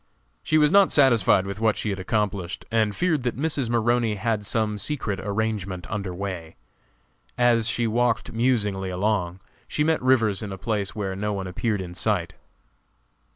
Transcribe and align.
She 0.41 0.57
was 0.57 0.71
not 0.71 0.91
satisfied 0.91 1.45
with 1.45 1.59
what 1.59 1.77
she 1.77 1.91
had 1.91 1.99
accomplished, 1.99 2.65
and 2.71 2.95
feared 2.95 3.21
that 3.21 3.37
Mrs. 3.37 3.69
Maroney 3.69 4.15
had 4.15 4.43
some 4.47 4.79
secret 4.79 5.19
arrangement 5.21 5.85
under 5.91 6.11
way. 6.11 6.55
As 7.37 7.69
she 7.69 7.85
walked 7.85 8.31
musingly 8.31 8.89
along, 8.89 9.41
she 9.67 9.83
met 9.83 10.01
Rivers 10.01 10.41
in 10.41 10.51
a 10.51 10.57
place 10.57 10.95
where 10.95 11.15
no 11.15 11.33
one 11.33 11.45
appeared 11.45 11.81
in 11.81 11.93
sight. 11.93 12.33